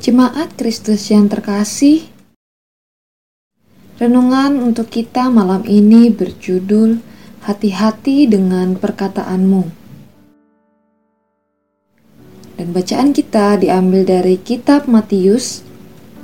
Jemaat 0.00 0.56
Kristus 0.56 1.12
yang 1.12 1.28
terkasih, 1.28 2.08
renungan 4.00 4.56
untuk 4.56 4.88
kita 4.88 5.28
malam 5.28 5.60
ini 5.68 6.08
berjudul 6.08 7.04
Hati-hati 7.44 8.24
dengan 8.24 8.80
perkataanmu. 8.80 9.62
Dan 12.56 12.72
bacaan 12.72 13.12
kita 13.12 13.60
diambil 13.60 14.08
dari 14.08 14.40
kitab 14.40 14.88
Matius 14.88 15.68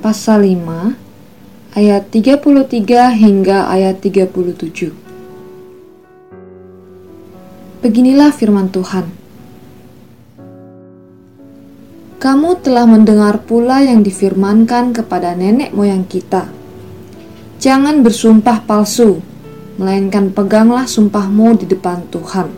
pasal 0.00 0.48
5 0.48 1.76
ayat 1.76 2.08
33 2.08 3.12
hingga 3.12 3.68
ayat 3.68 4.00
37. 4.00 4.96
Beginilah 7.84 8.32
firman 8.32 8.72
Tuhan. 8.72 9.25
Kamu 12.26 12.58
telah 12.58 12.90
mendengar 12.90 13.38
pula 13.46 13.86
yang 13.86 14.02
difirmankan 14.02 14.90
kepada 14.90 15.38
nenek 15.38 15.70
moyang 15.70 16.02
kita. 16.02 16.50
Jangan 17.62 18.02
bersumpah 18.02 18.66
palsu, 18.66 19.22
melainkan 19.78 20.34
peganglah 20.34 20.90
sumpahmu 20.90 21.54
di 21.54 21.70
depan 21.70 22.02
Tuhan. 22.10 22.50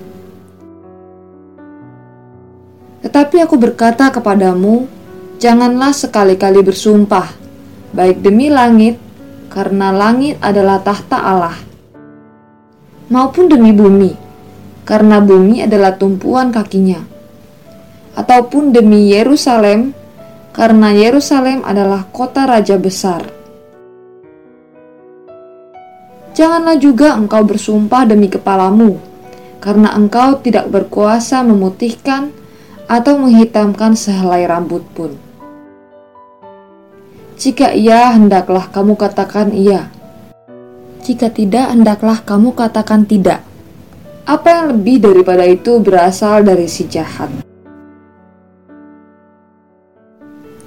Tetapi 3.04 3.44
aku 3.44 3.60
berkata 3.60 4.08
kepadamu, 4.08 4.88
janganlah 5.36 5.92
sekali-kali 5.92 6.64
bersumpah, 6.64 7.28
baik 7.92 8.24
demi 8.24 8.48
langit, 8.48 8.96
karena 9.52 9.92
langit 9.92 10.40
adalah 10.40 10.80
tahta 10.80 11.20
Allah, 11.20 11.60
maupun 13.12 13.52
demi 13.52 13.76
bumi, 13.76 14.16
karena 14.88 15.20
bumi 15.20 15.68
adalah 15.68 15.92
tumpuan 15.92 16.48
kakinya, 16.48 17.17
ataupun 18.18 18.74
demi 18.74 19.14
Yerusalem, 19.14 19.94
karena 20.50 20.90
Yerusalem 20.90 21.62
adalah 21.62 22.10
kota 22.10 22.50
raja 22.50 22.74
besar 22.74 23.38
Janganlah 26.38 26.78
juga 26.78 27.18
engkau 27.18 27.42
bersumpah 27.42 28.06
demi 28.06 28.30
kepalamu, 28.30 28.94
karena 29.58 29.90
engkau 29.98 30.38
tidak 30.38 30.70
berkuasa 30.70 31.42
memutihkan 31.42 32.30
atau 32.86 33.18
menghitamkan 33.18 33.98
sehelai 33.98 34.46
rambut 34.46 34.86
pun. 34.94 35.18
Jika 37.42 37.74
iya, 37.74 38.14
hendaklah 38.14 38.70
kamu 38.70 38.94
katakan 38.94 39.50
iya. 39.50 39.90
Jika 41.02 41.26
tidak, 41.26 41.74
hendaklah 41.74 42.22
kamu 42.22 42.54
katakan 42.54 43.02
tidak. 43.02 43.42
Apa 44.22 44.62
yang 44.62 44.78
lebih 44.78 45.02
daripada 45.02 45.42
itu 45.42 45.82
berasal 45.82 46.46
dari 46.46 46.70
si 46.70 46.86
jahat. 46.86 47.47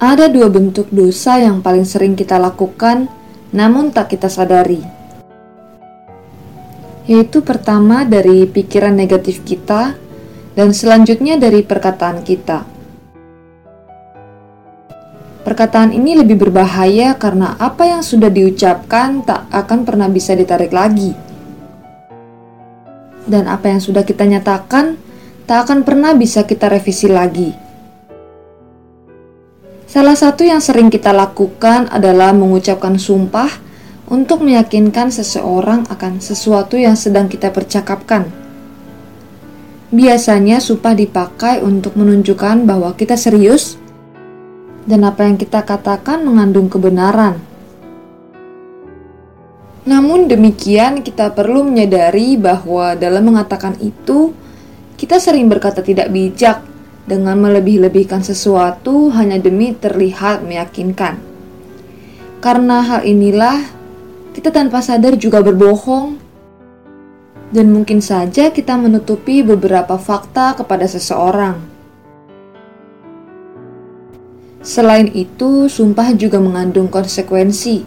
Ada 0.02 0.26
dua 0.26 0.50
bentuk 0.50 0.90
dosa 0.90 1.38
yang 1.38 1.62
paling 1.62 1.86
sering 1.86 2.18
kita 2.18 2.34
lakukan, 2.34 3.06
namun 3.54 3.94
tak 3.94 4.10
kita 4.10 4.26
sadari 4.26 5.02
yaitu 7.06 7.42
pertama 7.42 8.06
dari 8.06 8.46
pikiran 8.46 8.94
negatif 8.94 9.42
kita 9.42 9.98
dan 10.54 10.70
selanjutnya 10.70 11.34
dari 11.40 11.64
perkataan 11.66 12.22
kita. 12.22 12.68
Perkataan 15.42 15.90
ini 15.90 16.14
lebih 16.14 16.38
berbahaya 16.38 17.18
karena 17.18 17.58
apa 17.58 17.82
yang 17.82 18.02
sudah 18.06 18.30
diucapkan 18.30 19.26
tak 19.26 19.50
akan 19.50 19.82
pernah 19.82 20.06
bisa 20.06 20.38
ditarik 20.38 20.70
lagi. 20.70 21.10
Dan 23.26 23.50
apa 23.50 23.74
yang 23.74 23.82
sudah 23.82 24.06
kita 24.06 24.22
nyatakan 24.22 24.94
tak 25.42 25.66
akan 25.66 25.82
pernah 25.82 26.14
bisa 26.14 26.46
kita 26.46 26.70
revisi 26.70 27.10
lagi. 27.10 27.61
Salah 29.92 30.16
satu 30.16 30.40
yang 30.40 30.64
sering 30.64 30.88
kita 30.88 31.12
lakukan 31.12 31.84
adalah 31.92 32.32
mengucapkan 32.32 32.96
sumpah 32.96 33.60
untuk 34.08 34.40
meyakinkan 34.40 35.12
seseorang 35.12 35.84
akan 35.84 36.16
sesuatu 36.16 36.80
yang 36.80 36.96
sedang 36.96 37.28
kita 37.28 37.52
percakapkan. 37.52 38.24
Biasanya 39.92 40.64
sumpah 40.64 40.96
dipakai 40.96 41.60
untuk 41.60 41.92
menunjukkan 42.00 42.64
bahwa 42.64 42.96
kita 42.96 43.20
serius 43.20 43.76
dan 44.88 45.04
apa 45.04 45.28
yang 45.28 45.36
kita 45.36 45.60
katakan 45.60 46.24
mengandung 46.24 46.72
kebenaran. 46.72 47.36
Namun 49.84 50.24
demikian, 50.24 51.04
kita 51.04 51.36
perlu 51.36 51.68
menyadari 51.68 52.40
bahwa 52.40 52.96
dalam 52.96 53.28
mengatakan 53.28 53.76
itu, 53.84 54.32
kita 54.96 55.20
sering 55.20 55.52
berkata 55.52 55.84
tidak 55.84 56.08
bijak 56.08 56.71
dengan 57.12 57.36
melebih-lebihkan 57.44 58.24
sesuatu 58.24 59.12
hanya 59.12 59.36
demi 59.36 59.76
terlihat 59.76 60.40
meyakinkan. 60.48 61.20
Karena 62.40 62.80
hal 62.80 63.04
inilah 63.04 63.60
kita 64.32 64.48
tanpa 64.48 64.80
sadar 64.80 65.20
juga 65.20 65.44
berbohong, 65.44 66.16
dan 67.52 67.68
mungkin 67.68 68.00
saja 68.00 68.48
kita 68.48 68.80
menutupi 68.80 69.44
beberapa 69.44 70.00
fakta 70.00 70.56
kepada 70.56 70.88
seseorang. 70.88 71.60
Selain 74.64 75.12
itu, 75.12 75.68
sumpah 75.68 76.16
juga 76.16 76.40
mengandung 76.40 76.88
konsekuensi. 76.88 77.84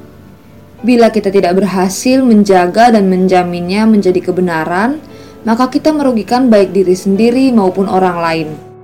Bila 0.85 1.09
kita 1.09 1.33
tidak 1.33 1.57
berhasil 1.57 2.21
menjaga 2.21 2.93
dan 2.93 3.09
menjaminnya 3.09 3.89
menjadi 3.89 4.21
kebenaran, 4.21 5.01
maka 5.47 5.65
kita 5.71 5.89
merugikan 5.89 6.45
baik 6.51 6.69
diri 6.69 6.93
sendiri 6.93 7.49
maupun 7.49 7.89
orang 7.89 8.17
lain. 8.21 8.74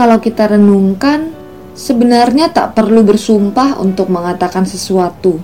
Kalau 0.00 0.16
kita 0.16 0.56
renungkan, 0.56 1.40
Sebenarnya 1.80 2.52
tak 2.52 2.76
perlu 2.76 3.00
bersumpah 3.00 3.80
untuk 3.80 4.10
mengatakan 4.12 4.66
sesuatu. 4.66 5.40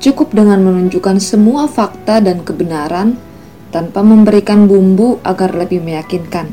Cukup 0.00 0.32
dengan 0.32 0.64
menunjukkan 0.64 1.20
semua 1.20 1.68
fakta 1.68 2.24
dan 2.24 2.40
kebenaran 2.40 3.20
tanpa 3.68 4.00
memberikan 4.00 4.64
bumbu 4.64 5.20
agar 5.20 5.52
lebih 5.52 5.84
meyakinkan. 5.84 6.48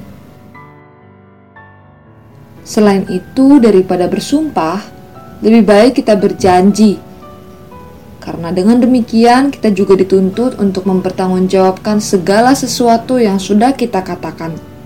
Selain 2.68 3.08
itu, 3.08 3.64
daripada 3.64 4.12
bersumpah, 4.12 4.84
lebih 5.40 5.64
baik 5.64 6.04
kita 6.04 6.20
berjanji. 6.20 7.00
Karena 8.20 8.52
dengan 8.52 8.84
demikian 8.84 9.56
kita 9.56 9.72
juga 9.72 9.96
dituntut 9.96 10.60
untuk 10.60 10.84
mempertanggungjawabkan 10.84 12.04
segala 12.04 12.52
sesuatu 12.52 13.16
yang 13.16 13.40
sudah 13.40 13.72
kita 13.72 14.04
katakan. 14.04 14.77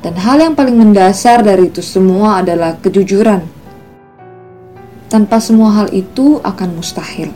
Dan 0.00 0.16
hal 0.16 0.40
yang 0.40 0.56
paling 0.56 0.80
mendasar 0.80 1.44
dari 1.44 1.68
itu 1.68 1.84
semua 1.84 2.40
adalah 2.40 2.80
kejujuran. 2.80 3.44
Tanpa 5.12 5.36
semua 5.44 5.76
hal 5.76 5.92
itu 5.92 6.40
akan 6.40 6.80
mustahil. 6.80 7.28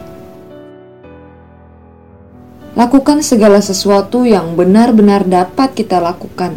Lakukan 2.73 3.21
segala 3.21 3.61
sesuatu 3.61 4.25
yang 4.25 4.57
benar-benar 4.57 5.29
dapat 5.29 5.77
kita 5.77 6.01
lakukan, 6.01 6.57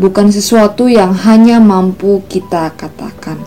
bukan 0.00 0.32
sesuatu 0.32 0.88
yang 0.88 1.12
hanya 1.12 1.60
mampu 1.60 2.24
kita 2.26 2.72
katakan. 2.74 3.38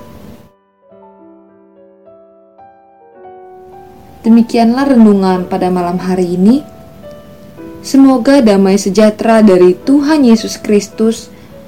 Demikianlah 4.23 4.95
renungan 4.95 5.49
pada 5.51 5.67
malam 5.67 5.99
hari 5.99 6.39
ini. 6.39 6.63
Semoga 7.83 8.39
damai 8.39 8.79
sejahtera 8.79 9.43
dari 9.43 9.75
Tuhan 9.75 10.23
Yesus 10.23 10.55
Kristus 10.55 11.32